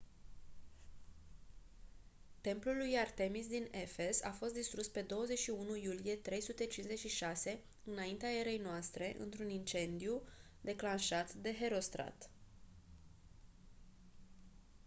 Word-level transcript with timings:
templul 2.41 2.75
lui 2.77 2.97
artemis 2.97 3.47
din 3.47 3.67
efes 3.71 4.21
a 4.23 4.31
fost 4.31 4.53
distrus 4.53 4.87
pe 4.87 5.01
21 5.01 5.75
iulie 5.75 6.15
356 6.15 7.59
î.e.n. 7.83 8.67
într-un 9.19 9.49
incendiu 9.49 10.21
declanșat 10.63 11.33
de 11.33 11.55
herostrat 11.59 12.29